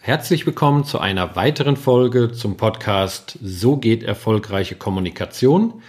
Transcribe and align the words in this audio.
Herzlich 0.00 0.46
willkommen 0.46 0.84
zu 0.84 1.00
einer 1.00 1.36
weiteren 1.36 1.76
Folge 1.76 2.32
zum 2.32 2.56
Podcast 2.56 3.36
So 3.42 3.76
geht 3.76 4.02
erfolgreiche 4.02 4.76
Kommunikation. 4.76 5.82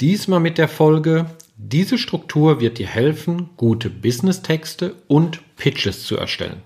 Diesmal 0.00 0.38
mit 0.40 0.56
der 0.58 0.68
Folge, 0.68 1.26
diese 1.56 1.98
Struktur 1.98 2.60
wird 2.60 2.78
dir 2.78 2.86
helfen, 2.86 3.48
gute 3.56 3.90
Business-Texte 3.90 4.94
und 5.08 5.40
Pitches 5.56 6.04
zu 6.04 6.16
erstellen. 6.16 6.62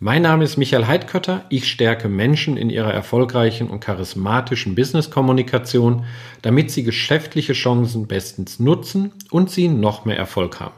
Mein 0.00 0.22
Name 0.22 0.44
ist 0.44 0.58
Michael 0.58 0.88
Heidkötter. 0.88 1.46
Ich 1.48 1.70
stärke 1.70 2.08
Menschen 2.08 2.56
in 2.58 2.68
ihrer 2.68 2.92
erfolgreichen 2.92 3.70
und 3.70 3.80
charismatischen 3.80 4.74
Business-Kommunikation, 4.74 6.04
damit 6.42 6.70
sie 6.70 6.82
geschäftliche 6.82 7.54
Chancen 7.54 8.08
bestens 8.08 8.58
nutzen 8.58 9.12
und 9.30 9.48
sie 9.48 9.68
noch 9.68 10.04
mehr 10.04 10.18
Erfolg 10.18 10.60
haben. 10.60 10.74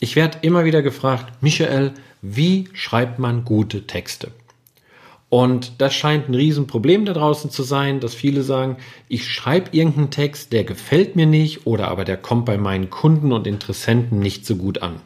Ich 0.00 0.16
werde 0.16 0.38
immer 0.42 0.64
wieder 0.64 0.82
gefragt, 0.82 1.40
Michael, 1.40 1.94
wie 2.22 2.68
schreibt 2.72 3.18
man 3.18 3.44
gute 3.44 3.86
Texte? 3.86 4.30
Und 5.28 5.80
das 5.80 5.94
scheint 5.94 6.28
ein 6.28 6.34
Riesenproblem 6.34 7.04
da 7.04 7.14
draußen 7.14 7.50
zu 7.50 7.62
sein, 7.62 8.00
dass 8.00 8.14
viele 8.14 8.42
sagen, 8.42 8.76
ich 9.08 9.28
schreibe 9.28 9.70
irgendeinen 9.72 10.10
Text, 10.10 10.52
der 10.52 10.62
gefällt 10.62 11.16
mir 11.16 11.26
nicht 11.26 11.66
oder 11.66 11.88
aber 11.88 12.04
der 12.04 12.18
kommt 12.18 12.44
bei 12.44 12.58
meinen 12.58 12.90
Kunden 12.90 13.32
und 13.32 13.46
Interessenten 13.46 14.18
nicht 14.18 14.46
so 14.46 14.56
gut 14.56 14.82
an. 14.82 15.00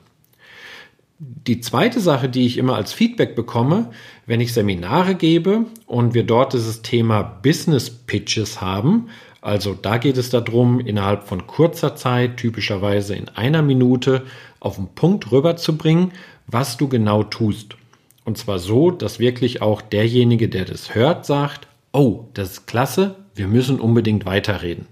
Die 1.18 1.60
zweite 1.60 2.00
Sache, 2.00 2.28
die 2.28 2.44
ich 2.44 2.58
immer 2.58 2.74
als 2.74 2.92
Feedback 2.92 3.34
bekomme, 3.36 3.90
wenn 4.26 4.40
ich 4.40 4.52
Seminare 4.52 5.14
gebe 5.14 5.64
und 5.86 6.12
wir 6.12 6.24
dort 6.24 6.52
dieses 6.52 6.82
Thema 6.82 7.22
Business 7.22 7.88
Pitches 7.88 8.60
haben, 8.60 9.08
also 9.40 9.74
da 9.74 9.98
geht 9.98 10.16
es 10.16 10.28
darum, 10.28 10.80
innerhalb 10.80 11.22
von 11.22 11.46
kurzer 11.46 11.94
Zeit, 11.94 12.36
typischerweise 12.36 13.14
in 13.14 13.28
einer 13.28 13.62
Minute, 13.62 14.24
auf 14.58 14.74
den 14.74 14.88
Punkt 14.88 15.30
rüberzubringen, 15.30 16.10
was 16.46 16.76
du 16.76 16.88
genau 16.88 17.22
tust. 17.22 17.76
Und 18.24 18.38
zwar 18.38 18.58
so, 18.58 18.90
dass 18.90 19.18
wirklich 19.18 19.62
auch 19.62 19.82
derjenige, 19.82 20.48
der 20.48 20.64
das 20.64 20.94
hört, 20.94 21.26
sagt, 21.26 21.68
oh, 21.92 22.24
das 22.34 22.52
ist 22.52 22.66
klasse, 22.66 23.16
wir 23.34 23.48
müssen 23.48 23.80
unbedingt 23.80 24.26
weiterreden. 24.26 24.86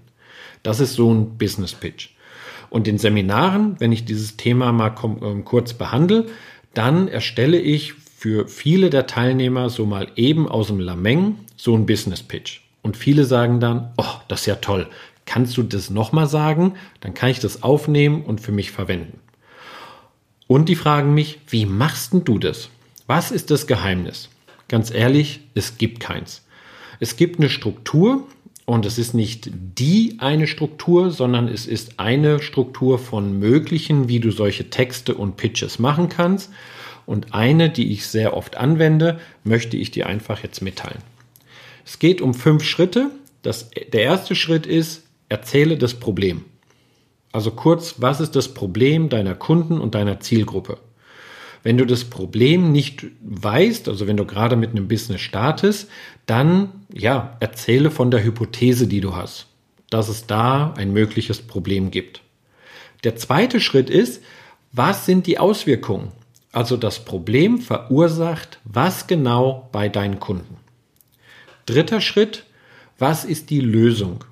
Das 0.63 0.79
ist 0.79 0.93
so 0.93 1.13
ein 1.13 1.37
Business 1.37 1.73
Pitch. 1.73 2.09
Und 2.69 2.87
in 2.87 2.97
Seminaren, 2.97 3.75
wenn 3.79 3.91
ich 3.91 4.05
dieses 4.05 4.37
Thema 4.37 4.71
mal 4.71 4.95
ähm, 5.21 5.45
kurz 5.45 5.73
behandle, 5.73 6.25
dann 6.73 7.07
erstelle 7.07 7.59
ich 7.59 7.93
für 7.93 8.47
viele 8.47 8.89
der 8.89 9.07
Teilnehmer 9.07 9.69
so 9.69 9.85
mal 9.85 10.07
eben 10.15 10.47
aus 10.47 10.67
dem 10.67 10.79
Lameng 10.79 11.37
so 11.55 11.75
ein 11.75 11.85
Business 11.85 12.23
Pitch. 12.23 12.61
Und 12.81 12.97
viele 12.97 13.25
sagen 13.25 13.59
dann, 13.59 13.93
oh, 13.97 14.19
das 14.27 14.41
ist 14.41 14.45
ja 14.47 14.55
toll. 14.55 14.87
Kannst 15.25 15.57
du 15.57 15.63
das 15.63 15.89
nochmal 15.89 16.27
sagen? 16.27 16.73
Dann 17.01 17.13
kann 17.13 17.29
ich 17.29 17.39
das 17.39 17.63
aufnehmen 17.63 18.23
und 18.23 18.41
für 18.41 18.51
mich 18.51 18.71
verwenden. 18.71 19.19
Und 20.47 20.69
die 20.69 20.75
fragen 20.75 21.13
mich, 21.13 21.39
wie 21.47 21.65
machst 21.65 22.13
denn 22.13 22.23
du 22.23 22.37
das? 22.37 22.69
Was 23.07 23.31
ist 23.31 23.51
das 23.51 23.67
Geheimnis? 23.67 24.29
Ganz 24.67 24.91
ehrlich, 24.91 25.41
es 25.53 25.77
gibt 25.77 25.99
keins. 25.99 26.43
Es 26.99 27.17
gibt 27.17 27.39
eine 27.39 27.49
Struktur 27.49 28.27
und 28.65 28.85
es 28.85 28.97
ist 28.97 29.13
nicht 29.13 29.49
die 29.53 30.15
eine 30.19 30.47
Struktur, 30.47 31.11
sondern 31.11 31.47
es 31.47 31.67
ist 31.67 31.99
eine 31.99 32.41
Struktur 32.41 32.97
von 32.97 33.37
möglichen, 33.37 34.07
wie 34.07 34.19
du 34.19 34.31
solche 34.31 34.69
Texte 34.69 35.13
und 35.15 35.37
Pitches 35.37 35.77
machen 35.77 36.09
kannst. 36.09 36.51
Und 37.05 37.35
eine, 37.35 37.69
die 37.69 37.91
ich 37.91 38.07
sehr 38.07 38.35
oft 38.35 38.57
anwende, 38.57 39.19
möchte 39.43 39.77
ich 39.77 39.91
dir 39.91 40.07
einfach 40.07 40.41
jetzt 40.41 40.61
mitteilen. 40.61 41.01
Es 41.85 41.99
geht 41.99 42.21
um 42.21 42.33
fünf 42.33 42.63
Schritte. 42.63 43.11
Das, 43.43 43.69
der 43.93 44.01
erste 44.01 44.33
Schritt 44.33 44.65
ist, 44.65 45.03
erzähle 45.29 45.77
das 45.77 45.93
Problem. 45.93 46.45
Also 47.35 47.51
kurz, 47.51 47.95
was 47.97 48.21
ist 48.21 48.37
das 48.37 48.53
Problem 48.53 49.09
deiner 49.09 49.35
Kunden 49.35 49.81
und 49.81 49.93
deiner 49.93 50.21
Zielgruppe? 50.21 50.77
Wenn 51.63 51.77
du 51.77 51.85
das 51.85 52.05
Problem 52.05 52.71
nicht 52.71 53.07
weißt, 53.19 53.89
also 53.89 54.07
wenn 54.07 54.15
du 54.15 54.23
gerade 54.23 54.55
mit 54.55 54.69
einem 54.69 54.87
Business 54.87 55.19
startest, 55.19 55.89
dann 56.27 56.85
ja, 56.93 57.35
erzähle 57.41 57.91
von 57.91 58.09
der 58.09 58.23
Hypothese, 58.23 58.87
die 58.87 59.01
du 59.01 59.17
hast, 59.17 59.47
dass 59.89 60.07
es 60.07 60.27
da 60.27 60.73
ein 60.77 60.93
mögliches 60.93 61.41
Problem 61.41 61.91
gibt. 61.91 62.21
Der 63.03 63.17
zweite 63.17 63.59
Schritt 63.59 63.89
ist, 63.89 64.23
was 64.71 65.05
sind 65.05 65.27
die 65.27 65.37
Auswirkungen? 65.37 66.13
Also 66.53 66.77
das 66.77 67.03
Problem 67.03 67.59
verursacht 67.59 68.59
was 68.63 69.07
genau 69.07 69.67
bei 69.73 69.89
deinen 69.89 70.21
Kunden? 70.21 70.55
Dritter 71.65 71.99
Schritt, 71.99 72.45
was 72.97 73.25
ist 73.25 73.49
die 73.49 73.59
Lösung? 73.59 74.23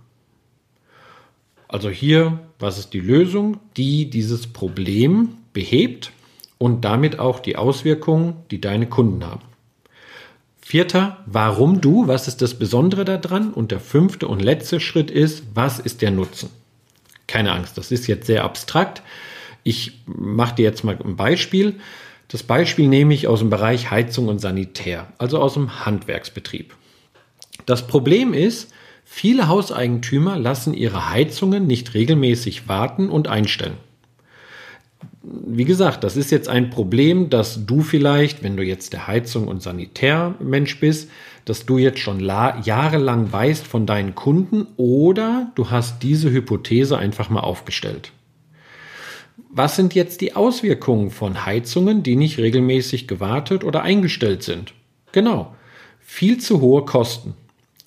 Also 1.74 1.90
hier, 1.90 2.38
was 2.60 2.78
ist 2.78 2.94
die 2.94 3.00
Lösung, 3.00 3.60
die 3.78 4.08
dieses 4.08 4.46
Problem 4.46 5.30
behebt 5.54 6.12
und 6.60 6.86
damit 6.86 7.18
auch 7.18 7.40
die 7.40 7.56
Auswirkungen, 7.56 8.36
die 8.52 8.62
deine 8.62 8.86
Kunden 8.86 9.26
haben. 9.26 9.42
Vierter, 10.62 11.24
warum 11.26 11.82
du, 11.82 12.08
was 12.08 12.28
ist 12.28 12.44
das 12.44 12.60
Besondere 12.60 13.06
daran? 13.06 13.52
Und 13.52 13.72
der 13.72 13.80
fünfte 13.80 14.28
und 14.28 14.40
letzte 14.40 14.80
Schritt 14.80 15.10
ist, 15.10 15.46
was 15.56 15.80
ist 15.80 16.04
der 16.04 16.12
Nutzen? 16.12 16.52
Keine 17.26 17.52
Angst, 17.52 17.76
das 17.76 17.92
ist 17.92 18.06
jetzt 18.06 18.28
sehr 18.28 18.44
abstrakt. 18.44 19.02
Ich 19.64 20.04
mache 20.06 20.54
dir 20.54 20.66
jetzt 20.66 20.84
mal 20.84 21.00
ein 21.04 21.16
Beispiel. 21.16 21.80
Das 22.28 22.44
Beispiel 22.44 22.88
nehme 22.88 23.16
ich 23.16 23.28
aus 23.28 23.40
dem 23.40 23.50
Bereich 23.50 23.90
Heizung 23.90 24.28
und 24.28 24.38
Sanitär, 24.38 25.08
also 25.18 25.40
aus 25.40 25.56
dem 25.56 25.84
Handwerksbetrieb. 25.84 26.76
Das 27.66 27.88
Problem 27.88 28.36
ist, 28.36 28.72
viele 29.14 29.48
Hauseigentümer 29.48 30.40
lassen 30.40 30.74
ihre 30.74 31.12
Heizungen 31.12 31.68
nicht 31.68 31.94
regelmäßig 31.94 32.68
warten 32.68 33.10
und 33.10 33.28
einstellen. 33.28 33.78
Wie 35.22 35.66
gesagt, 35.66 36.04
das 36.04 36.18
ist 36.18 36.32
jetzt 36.32 36.50
ein 36.50 36.72
Problem, 36.72 37.30
dass 37.30 37.66
du 37.66 37.82
vielleicht, 37.82 38.42
wenn 38.42 38.58
du 38.58 38.64
jetzt 38.64 38.92
der 38.92 39.06
Heizung- 39.06 39.48
und 39.48 39.62
Sanitärmensch 39.62 40.80
bist, 40.80 41.12
dass 41.46 41.66
du 41.66 41.78
jetzt 41.78 42.00
schon 42.00 42.22
jahrelang 42.22 43.32
weißt 43.32 43.68
von 43.68 43.86
deinen 43.86 44.16
Kunden 44.16 44.66
oder 44.78 45.52
du 45.54 45.70
hast 45.70 46.02
diese 46.02 46.32
Hypothese 46.32 46.98
einfach 46.98 47.30
mal 47.30 47.42
aufgestellt. 47.42 48.12
Was 49.50 49.76
sind 49.76 49.94
jetzt 49.94 50.22
die 50.22 50.36
Auswirkungen 50.36 51.12
von 51.12 51.46
Heizungen, 51.46 52.02
die 52.02 52.16
nicht 52.16 52.40
regelmäßig 52.40 53.08
gewartet 53.08 53.64
oder 53.64 53.84
eingestellt 53.84 54.42
sind? 54.42 54.74
Genau, 55.12 55.56
viel 56.00 56.40
zu 56.40 56.60
hohe 56.62 56.84
Kosten. 56.84 57.36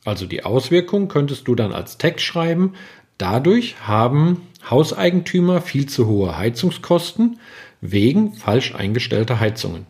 Also 0.06 0.26
die 0.26 0.44
Auswirkung 0.44 1.08
könntest 1.08 1.48
du 1.48 1.56
dann 1.56 1.72
als 1.72 1.98
Text 1.98 2.24
schreiben. 2.24 2.74
Dadurch 3.18 3.74
haben 3.80 4.42
Hauseigentümer 4.70 5.60
viel 5.60 5.86
zu 5.86 6.06
hohe 6.06 6.38
Heizungskosten 6.38 7.40
wegen 7.80 8.32
falsch 8.34 8.74
eingestellter 8.74 9.40
Heizungen. 9.40 9.86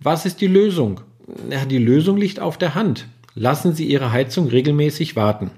Was 0.00 0.24
ist 0.24 0.40
die 0.40 0.46
Lösung? 0.46 1.02
Ja, 1.50 1.66
die 1.66 1.78
Lösung 1.78 2.16
liegt 2.16 2.40
auf 2.40 2.56
der 2.56 2.74
Hand. 2.74 3.06
Lassen 3.34 3.74
Sie 3.74 3.84
Ihre 3.84 4.12
Heizung 4.12 4.48
regelmäßig 4.48 5.14
warten. 5.14 5.50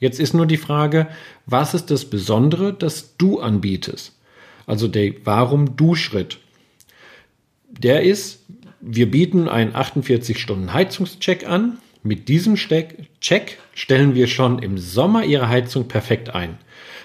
Jetzt 0.00 0.18
ist 0.18 0.32
nur 0.32 0.46
die 0.46 0.56
Frage, 0.56 1.08
was 1.44 1.74
ist 1.74 1.90
das 1.90 2.06
Besondere, 2.06 2.72
das 2.72 3.16
du 3.18 3.40
anbietest? 3.40 4.18
Also 4.66 4.88
der 4.88 5.12
Warum-Du-Schritt. 5.24 6.38
Der 7.68 8.02
ist, 8.04 8.44
wir 8.80 9.10
bieten 9.10 9.48
einen 9.48 9.74
48-Stunden-Heizungscheck 9.74 11.46
an. 11.46 11.78
Mit 12.06 12.28
diesem 12.28 12.56
Check 12.56 13.58
stellen 13.72 14.14
wir 14.14 14.26
schon 14.26 14.58
im 14.58 14.76
Sommer 14.76 15.24
Ihre 15.24 15.48
Heizung 15.48 15.88
perfekt 15.88 16.34
ein. 16.34 16.58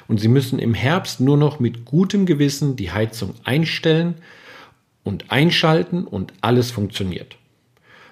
Und 0.10 0.20
Sie 0.20 0.28
müssen 0.28 0.60
im 0.60 0.74
Herbst 0.74 1.22
nur 1.22 1.38
noch 1.38 1.62
mit 1.62 1.86
gutem 1.86 2.26
Gewissen 2.26 2.76
die 2.76 2.92
Heizung 2.92 3.34
einstellen 3.46 4.16
und 5.06 5.32
einschalten 5.32 6.04
und 6.04 6.34
alles 6.42 6.72
funktioniert. 6.72 7.38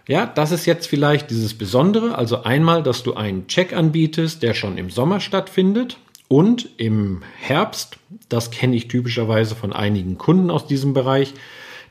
Ja, 0.07 0.25
das 0.25 0.53
ist 0.53 0.65
jetzt 0.65 0.87
vielleicht 0.87 1.29
dieses 1.29 1.55
Besondere. 1.55 2.17
Also 2.17 2.43
einmal, 2.43 2.83
dass 2.83 3.03
du 3.03 3.15
einen 3.15 3.47
Check 3.47 3.73
anbietest, 3.73 4.41
der 4.41 4.53
schon 4.53 4.77
im 4.77 4.89
Sommer 4.89 5.19
stattfindet 5.19 5.97
und 6.29 6.69
im 6.77 7.21
Herbst. 7.37 7.97
Das 8.29 8.49
kenne 8.49 8.77
ich 8.77 8.87
typischerweise 8.87 9.55
von 9.55 9.73
einigen 9.73 10.17
Kunden 10.17 10.49
aus 10.49 10.67
diesem 10.67 10.93
Bereich 10.93 11.33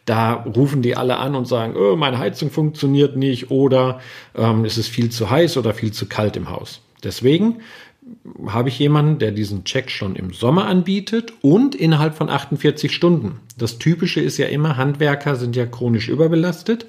da 0.06 0.32
rufen 0.34 0.82
die 0.82 0.96
alle 0.96 1.18
an 1.18 1.34
und 1.34 1.46
sagen, 1.46 1.74
oh, 1.76 1.96
meine 1.96 2.18
Heizung 2.18 2.50
funktioniert 2.50 3.16
nicht 3.16 3.50
oder 3.50 4.00
ähm, 4.34 4.64
es 4.64 4.78
ist 4.78 4.88
viel 4.88 5.10
zu 5.10 5.28
heiß 5.28 5.56
oder 5.58 5.74
viel 5.74 5.92
zu 5.92 6.06
kalt 6.06 6.36
im 6.36 6.48
Haus. 6.48 6.80
Deswegen 7.02 7.58
habe 8.46 8.68
ich 8.68 8.78
jemanden, 8.78 9.18
der 9.18 9.32
diesen 9.32 9.64
Check 9.64 9.90
schon 9.90 10.14
im 10.14 10.32
Sommer 10.32 10.66
anbietet 10.66 11.32
und 11.42 11.74
innerhalb 11.74 12.14
von 12.14 12.30
48 12.30 12.92
Stunden. 12.92 13.40
Das 13.58 13.78
Typische 13.78 14.20
ist 14.20 14.38
ja 14.38 14.46
immer, 14.46 14.76
Handwerker 14.76 15.34
sind 15.34 15.56
ja 15.56 15.66
chronisch 15.66 16.08
überbelastet 16.08 16.86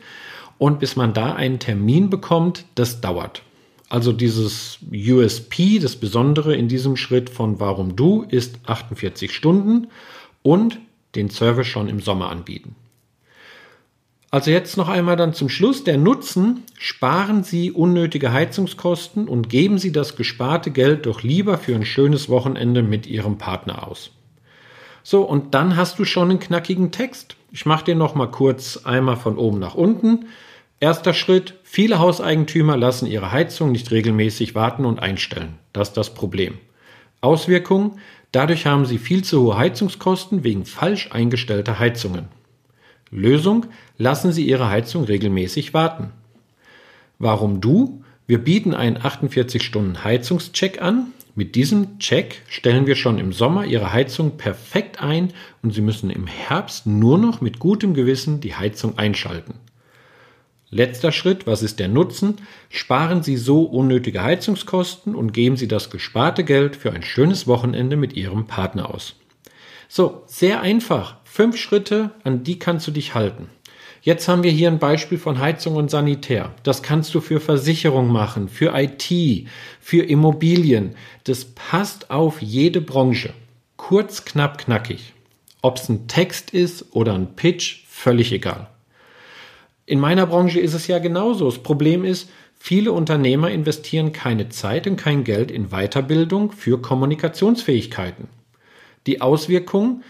und 0.60 0.80
bis 0.80 0.96
man 0.96 1.14
da 1.14 1.34
einen 1.34 1.60
Termin 1.60 2.10
bekommt, 2.12 2.66
das 2.76 3.02
dauert. 3.02 3.42
Also 3.90 4.12
dieses 4.12 4.80
USP, 4.92 5.80
das 5.80 5.96
Besondere 5.96 6.56
in 6.56 6.68
diesem 6.68 6.98
Schritt 6.98 7.30
von 7.30 7.60
Warum 7.60 7.96
du, 7.96 8.24
ist 8.24 8.60
48 8.66 9.34
Stunden 9.34 9.88
und 10.44 10.78
den 11.16 11.30
Service 11.30 11.68
schon 11.68 11.88
im 11.88 12.00
Sommer 12.00 12.30
anbieten. 12.30 12.76
Also 14.38 14.52
jetzt 14.52 14.78
noch 14.78 14.88
einmal 14.88 15.16
dann 15.16 15.34
zum 15.34 15.50
Schluss. 15.50 15.84
Der 15.84 15.98
Nutzen, 15.98 16.62
sparen 16.78 17.44
Sie 17.44 17.72
unnötige 17.72 18.32
Heizungskosten 18.32 19.28
und 19.28 19.50
geben 19.50 19.80
Sie 19.80 19.92
das 19.92 20.16
gesparte 20.16 20.70
Geld 20.70 21.08
doch 21.08 21.24
lieber 21.24 21.58
für 21.58 21.74
ein 21.74 21.86
schönes 21.86 22.30
Wochenende 22.30 22.84
mit 22.84 23.08
Ihrem 23.08 23.40
Partner 23.40 23.88
aus. 23.88 24.12
So, 25.02 25.24
und 25.24 25.56
dann 25.56 25.76
hast 25.76 25.98
du 25.98 26.06
schon 26.06 26.30
einen 26.30 26.40
knackigen 26.40 26.92
Text. 26.92 27.36
Ich 27.52 27.66
mache 27.66 27.86
den 27.86 27.98
noch 27.98 28.14
mal 28.14 28.30
kurz 28.30 28.78
einmal 28.86 29.16
von 29.16 29.40
oben 29.40 29.58
nach 29.58 29.74
unten. 29.74 30.28
Erster 30.80 31.16
Schritt, 31.16 31.56
viele 31.64 31.98
Hauseigentümer 31.98 32.78
lassen 32.78 33.08
ihre 33.08 33.32
Heizung 33.32 33.72
nicht 33.72 33.90
regelmäßig 33.90 34.54
warten 34.54 34.86
und 34.86 35.00
einstellen. 35.00 35.56
Das 35.74 35.88
ist 35.88 35.98
das 35.98 36.14
Problem. 36.14 36.60
Auswirkungen, 37.22 37.94
dadurch 38.32 38.68
haben 38.68 38.86
sie 38.86 39.00
viel 39.00 39.24
zu 39.24 39.42
hohe 39.42 39.58
Heizungskosten 39.58 40.44
wegen 40.44 40.66
falsch 40.66 41.10
eingestellter 41.12 41.80
Heizungen. 41.80 42.37
Lösung, 43.12 43.68
lassen 43.98 44.32
Sie 44.32 44.48
Ihre 44.48 44.70
Heizung 44.70 45.04
regelmäßig 45.04 45.74
warten. 45.74 46.12
Warum 47.20 47.62
du? 47.62 48.04
Wir 48.28 48.40
bieten 48.40 48.74
einen 48.74 48.98
48-Stunden-Heizungscheck 48.98 50.82
an. 50.82 51.14
Mit 51.36 51.56
diesem 51.56 52.00
Check 52.00 52.42
stellen 52.50 52.88
wir 52.88 52.96
schon 52.96 53.20
im 53.20 53.32
Sommer 53.32 53.66
Ihre 53.66 53.94
Heizung 53.94 54.38
perfekt 54.38 55.02
ein 55.02 55.34
und 55.62 55.74
Sie 55.74 55.82
müssen 55.82 56.10
im 56.10 56.28
Herbst 56.28 56.88
nur 56.88 57.18
noch 57.18 57.42
mit 57.42 57.60
gutem 57.60 57.94
Gewissen 57.94 58.42
die 58.42 58.56
Heizung 58.56 58.98
einschalten. 58.98 59.54
Letzter 60.70 61.14
Schritt, 61.14 61.48
was 61.48 61.64
ist 61.64 61.80
der 61.80 61.88
Nutzen? 61.88 62.36
Sparen 62.70 63.24
Sie 63.24 63.38
so 63.38 63.64
unnötige 63.64 64.22
Heizungskosten 64.22 65.16
und 65.16 65.32
geben 65.32 65.56
Sie 65.56 65.70
das 65.70 65.90
gesparte 65.90 66.44
Geld 66.44 66.76
für 66.76 66.92
ein 66.92 67.04
schönes 67.04 67.48
Wochenende 67.48 67.96
mit 67.96 68.14
Ihrem 68.14 68.48
Partner 68.48 68.94
aus. 68.94 69.16
So, 69.88 70.24
sehr 70.26 70.62
einfach. 70.62 71.16
Fünf 71.24 71.58
Schritte, 71.58 72.12
an 72.24 72.44
die 72.44 72.60
kannst 72.60 72.88
du 72.88 72.92
dich 72.92 73.16
halten. 73.16 73.50
Jetzt 74.02 74.28
haben 74.28 74.44
wir 74.44 74.52
hier 74.52 74.70
ein 74.70 74.80
Beispiel 74.80 75.18
von 75.18 75.40
Heizung 75.40 75.76
und 75.76 75.92
Sanitär. 75.92 76.54
Das 76.64 76.82
kannst 76.82 77.14
du 77.14 77.20
für 77.20 77.40
Versicherung 77.40 78.08
machen, 78.08 78.48
für 78.48 78.74
IT, 78.74 79.48
für 79.82 80.04
Immobilien. 80.04 80.96
Das 81.26 81.46
passt 81.46 82.10
auf 82.10 82.42
jede 82.42 82.80
Branche. 82.80 83.34
Kurz, 83.76 84.24
knapp, 84.24 84.60
knackig. 84.60 85.14
Ob 85.62 85.78
es 85.78 85.90
ein 85.90 86.08
Text 86.08 86.52
ist 86.52 86.96
oder 86.96 87.14
ein 87.16 87.36
Pitch, 87.36 87.84
völlig 87.88 88.32
egal. 88.32 88.70
In 89.86 90.00
meiner 90.00 90.26
Branche 90.26 90.60
ist 90.60 90.74
es 90.74 90.88
ja 90.88 91.00
genauso. 91.00 91.46
Das 91.46 91.60
Problem 91.60 92.06
ist, 92.06 92.30
viele 92.58 92.92
Unternehmer 92.92 93.52
investieren 93.52 94.14
keine 94.14 94.50
Zeit 94.50 94.88
und 94.88 94.98
kein 94.98 95.24
Geld 95.24 95.52
in 95.52 95.70
Weiterbildung 95.70 96.52
für 96.52 96.82
Kommunikationsfähigkeiten. 96.82 98.30
Die 99.08 99.22
Auswirkungen, 99.22 100.04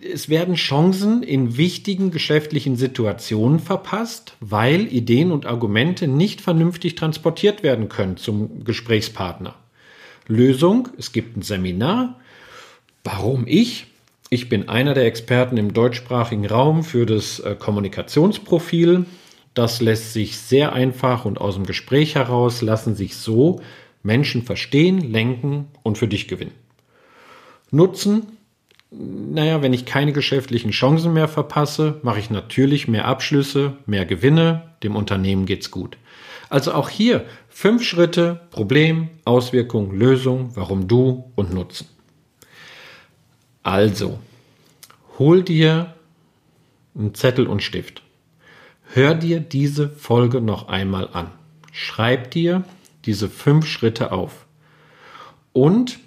es 0.00 0.28
werden 0.28 0.54
Chancen 0.54 1.22
in 1.22 1.56
wichtigen 1.56 2.10
geschäftlichen 2.10 2.76
Situationen 2.76 3.58
verpasst, 3.58 4.36
weil 4.40 4.92
Ideen 4.92 5.32
und 5.32 5.46
Argumente 5.46 6.06
nicht 6.06 6.40
vernünftig 6.40 6.94
transportiert 6.94 7.62
werden 7.62 7.88
können 7.88 8.16
zum 8.16 8.64
Gesprächspartner. 8.64 9.54
Lösung, 10.28 10.88
es 10.98 11.12
gibt 11.12 11.36
ein 11.36 11.42
Seminar. 11.42 12.20
Warum 13.02 13.46
ich? 13.46 13.86
Ich 14.30 14.48
bin 14.48 14.68
einer 14.68 14.94
der 14.94 15.06
Experten 15.06 15.56
im 15.56 15.72
deutschsprachigen 15.72 16.46
Raum 16.46 16.84
für 16.84 17.06
das 17.06 17.40
äh, 17.40 17.56
Kommunikationsprofil. 17.58 19.06
Das 19.54 19.80
lässt 19.80 20.12
sich 20.12 20.36
sehr 20.36 20.74
einfach 20.74 21.24
und 21.24 21.40
aus 21.40 21.54
dem 21.54 21.64
Gespräch 21.64 22.14
heraus 22.14 22.60
lassen 22.60 22.94
sich 22.94 23.16
so 23.16 23.60
Menschen 24.02 24.42
verstehen, 24.42 25.00
lenken 25.00 25.68
und 25.82 25.98
für 25.98 26.06
dich 26.06 26.28
gewinnen. 26.28 26.52
Nutzen, 27.70 28.38
naja, 28.90 29.60
wenn 29.60 29.74
ich 29.74 29.84
keine 29.84 30.12
geschäftlichen 30.12 30.70
Chancen 30.70 31.12
mehr 31.12 31.28
verpasse, 31.28 32.00
mache 32.02 32.20
ich 32.20 32.30
natürlich 32.30 32.88
mehr 32.88 33.04
Abschlüsse, 33.04 33.76
mehr 33.86 34.06
Gewinne, 34.06 34.74
dem 34.82 34.96
Unternehmen 34.96 35.44
geht's 35.44 35.70
gut. 35.70 35.98
Also 36.48 36.72
auch 36.72 36.88
hier 36.88 37.26
fünf 37.48 37.84
Schritte, 37.84 38.40
Problem, 38.50 39.10
Auswirkung, 39.24 39.92
Lösung, 39.92 40.52
warum 40.54 40.88
du 40.88 41.30
und 41.34 41.52
Nutzen. 41.52 41.86
Also, 43.62 44.18
hol 45.18 45.42
dir 45.42 45.94
einen 46.96 47.14
Zettel 47.14 47.46
und 47.46 47.62
Stift. 47.62 48.02
Hör 48.94 49.14
dir 49.14 49.40
diese 49.40 49.90
Folge 49.90 50.40
noch 50.40 50.68
einmal 50.68 51.10
an. 51.12 51.30
Schreib 51.72 52.30
dir 52.30 52.64
diese 53.04 53.28
fünf 53.28 53.66
Schritte 53.66 54.12
auf. 54.12 54.46
Und 55.52 55.98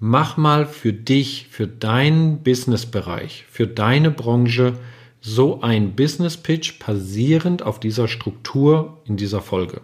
mach 0.00 0.36
mal 0.36 0.66
für 0.66 0.92
dich, 0.92 1.48
für 1.50 1.66
deinen 1.66 2.42
Businessbereich, 2.42 3.44
für 3.50 3.66
deine 3.66 4.10
Branche 4.10 4.74
so 5.20 5.60
ein 5.60 5.96
Business 5.96 6.36
Pitch 6.36 6.78
basierend 6.78 7.62
auf 7.62 7.80
dieser 7.80 8.08
Struktur 8.08 8.98
in 9.04 9.16
dieser 9.16 9.40
Folge. 9.40 9.80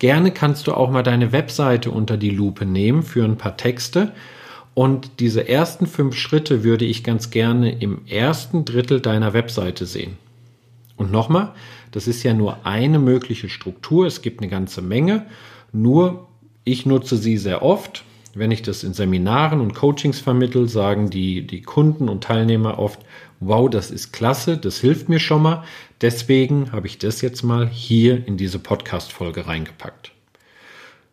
Gerne 0.00 0.32
kannst 0.32 0.66
du 0.66 0.74
auch 0.74 0.90
mal 0.90 1.04
deine 1.04 1.32
Webseite 1.32 1.90
unter 1.90 2.16
die 2.16 2.30
Lupe 2.30 2.66
nehmen 2.66 3.02
für 3.02 3.24
ein 3.24 3.38
paar 3.38 3.56
Texte 3.56 4.12
und 4.74 5.20
diese 5.20 5.48
ersten 5.48 5.86
fünf 5.86 6.16
Schritte 6.16 6.64
würde 6.64 6.84
ich 6.84 7.04
ganz 7.04 7.30
gerne 7.30 7.78
im 7.78 8.04
ersten 8.06 8.64
Drittel 8.64 9.00
deiner 9.00 9.32
Webseite 9.32 9.86
sehen. 9.86 10.16
Und 10.96 11.12
nochmal, 11.12 11.52
das 11.92 12.08
ist 12.08 12.24
ja 12.24 12.34
nur 12.34 12.66
eine 12.66 12.98
mögliche 12.98 13.48
Struktur. 13.48 14.06
Es 14.06 14.20
gibt 14.20 14.40
eine 14.40 14.50
ganze 14.50 14.82
Menge. 14.82 15.26
Nur 15.72 16.28
ich 16.64 16.86
nutze 16.86 17.16
sie 17.16 17.36
sehr 17.36 17.62
oft. 17.62 18.04
Wenn 18.36 18.50
ich 18.50 18.62
das 18.62 18.84
in 18.84 18.94
Seminaren 18.94 19.60
und 19.60 19.74
Coachings 19.74 20.20
vermittel, 20.20 20.68
sagen 20.68 21.10
die, 21.10 21.46
die 21.46 21.62
Kunden 21.62 22.08
und 22.08 22.24
Teilnehmer 22.24 22.78
oft, 22.78 23.00
wow, 23.40 23.68
das 23.70 23.90
ist 23.90 24.12
klasse, 24.12 24.56
das 24.56 24.78
hilft 24.78 25.08
mir 25.08 25.20
schon 25.20 25.42
mal. 25.42 25.64
Deswegen 26.00 26.72
habe 26.72 26.86
ich 26.86 26.98
das 26.98 27.20
jetzt 27.20 27.42
mal 27.42 27.68
hier 27.68 28.26
in 28.26 28.36
diese 28.36 28.58
Podcast-Folge 28.58 29.46
reingepackt. 29.46 30.12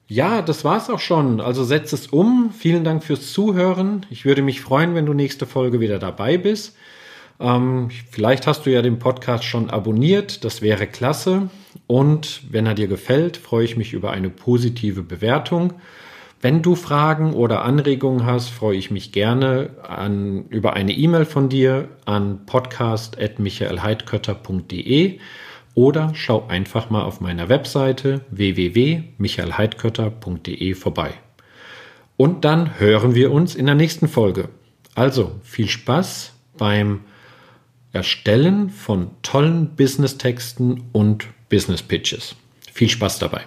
Ja, 0.07 0.41
das 0.41 0.65
war's 0.65 0.89
auch 0.89 0.99
schon. 0.99 1.39
Also 1.39 1.63
setz 1.63 1.93
es 1.93 2.07
um. 2.07 2.51
Vielen 2.51 2.83
Dank 2.83 3.03
fürs 3.03 3.31
Zuhören. 3.31 4.05
Ich 4.09 4.25
würde 4.25 4.41
mich 4.41 4.59
freuen, 4.59 4.93
wenn 4.93 5.05
du 5.05 5.13
nächste 5.13 5.45
Folge 5.45 5.79
wieder 5.79 5.99
dabei 5.99 6.37
bist. 6.37 6.75
Ähm, 7.39 7.89
vielleicht 8.09 8.45
hast 8.45 8.65
du 8.65 8.71
ja 8.71 8.81
den 8.81 8.99
Podcast 8.99 9.45
schon 9.45 9.69
abonniert. 9.69 10.43
Das 10.43 10.61
wäre 10.61 10.85
klasse. 10.85 11.49
Und 11.87 12.41
wenn 12.49 12.65
er 12.65 12.75
dir 12.75 12.87
gefällt, 12.87 13.37
freue 13.37 13.63
ich 13.63 13.77
mich 13.77 13.93
über 13.93 14.11
eine 14.11 14.29
positive 14.29 15.01
Bewertung. 15.01 15.73
Wenn 16.41 16.61
du 16.63 16.75
Fragen 16.75 17.33
oder 17.33 17.63
Anregungen 17.63 18.25
hast, 18.25 18.49
freue 18.49 18.75
ich 18.75 18.89
mich 18.89 19.11
gerne 19.11 19.75
an, 19.87 20.45
über 20.49 20.73
eine 20.73 20.93
E-Mail 20.93 21.25
von 21.25 21.49
dir 21.49 21.89
an 22.05 22.47
podcast.michaelheidkötter.de 22.47 25.19
oder 25.75 26.13
schau 26.15 26.47
einfach 26.47 26.89
mal 26.89 27.03
auf 27.03 27.21
meiner 27.21 27.47
Webseite 27.47 28.21
www.michaelheidkötter.de 28.31 30.73
vorbei. 30.73 31.13
Und 32.17 32.43
dann 32.43 32.79
hören 32.79 33.13
wir 33.13 33.31
uns 33.31 33.53
in 33.53 33.67
der 33.67 33.75
nächsten 33.75 34.07
Folge. 34.07 34.49
Also 34.95 35.39
viel 35.43 35.67
Spaß 35.67 36.33
beim 36.57 37.01
Erstellen 37.93 38.71
von 38.71 39.11
tollen 39.21 39.75
Business-Texten 39.75 40.85
und 40.91 41.27
Business-Pitches. 41.49 42.35
Viel 42.71 42.89
Spaß 42.89 43.19
dabei. 43.19 43.41